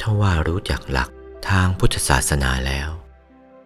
[0.00, 1.10] ถ้าว่ารู้จักหลัก
[1.48, 2.88] ทางพุทธศาสนาแล้ว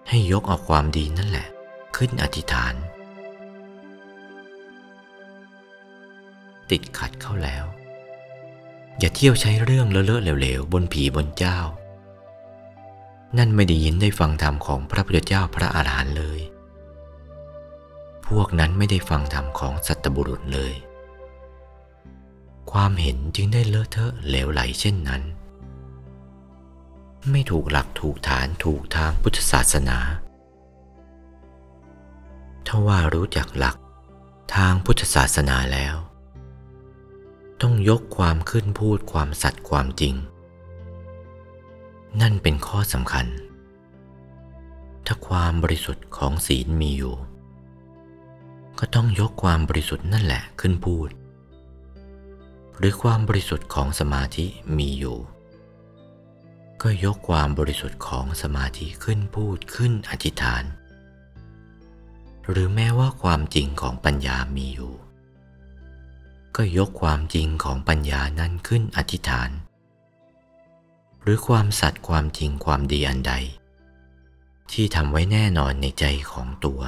[0.09, 1.49] ให้ยกเอาความดีนั่นแหละ
[1.97, 2.75] ขึ้นอธิษฐาน
[6.71, 7.65] ติดขัดเข้าแล้ว
[8.99, 11.59] อย่าเที่ยวใช้เรื่องเลอะๆเหลวๆ บนผีบนเจ้า
[13.39, 16.41] นั่นไม่ได้ยินได้ฟังธรรมของพระพุทธเจ้าพระอาหารหันต์เลย
[18.27, 20.75] พวกนั้นไม่ได้ฟังธรรมของสัตบุรุษเลย
[22.73, 25.23] ความเห็นจึงได้เลอะเทอะเหลวไหลเช่นนั้น
[27.31, 29.99] ไม่ถูกหลักถูกฐานถูกทางพุทธศาสนา
[32.67, 33.77] ถ้าว่ารู้จักหลัก
[34.57, 35.97] ทางพุทธศาสนาแล้ว
[37.63, 40.15] ต้องยกความขึ้นพูดความสัตย์ความจริง
[42.21, 43.27] นั่นเป็นข้อสำคัญ
[45.07, 47.15] ถ้าความบริสุทธิ์ของศีลมีอยู่
[48.79, 51.09] ก็ต้องยกความบริสุทธิ์นั่นแหละขึ้นพูด
[52.79, 54.47] หรือความบริสุทธิ์ของสมาธิ
[54.79, 55.19] มีอยู่
[56.83, 60.65] ก็ยกความบริสุทธิ์ของสมาธิขึ้นพูดขึ้นอธิษฐาน
[62.51, 64.95] หรือแม้ว่าความจริงของปัญญามีอยู่
[66.57, 69.51] ก็ยกความจริงของปัญญานั้นขึ้นอธิษฐาน
[71.23, 73.33] หรือความสัตย์ความจริงความดีอันใด
[74.73, 76.81] ที่ทำไว้แน่นอนในใจของตัว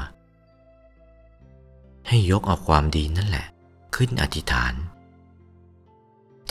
[2.08, 3.46] ให้ยกเอาความดีนั่นแหละ
[3.96, 4.74] ขึ้นอธิษฐาน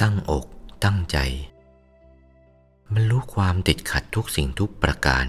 [0.01, 0.45] ตั้งอก
[0.83, 1.17] ตั้งใจ
[2.93, 5.25] มันรู้ความติดขัดทุกสิ่งทุกประการ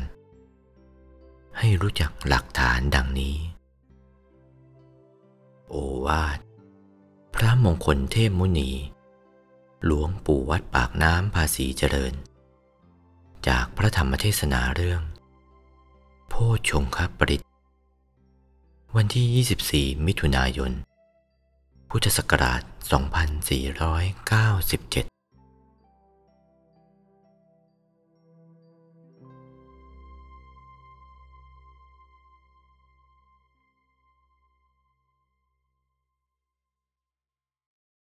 [1.58, 3.36] ให้รู้จักหลักฐานดังนี้
[5.68, 5.74] โอ
[6.06, 6.38] วาท
[7.34, 8.70] พระมงคลเทพมุนี
[9.84, 12.14] หลวงปู่วัดปากน้ำภาษีเจริญ
[13.48, 15.02] จากพระธรรมเทศนาเรื่อง
[16.28, 16.34] โพ
[16.70, 17.42] ชงคปริต
[18.96, 20.72] วันที่ 24 มิถุนายน
[21.90, 22.62] พุทธศักราช
[25.04, 25.13] 2497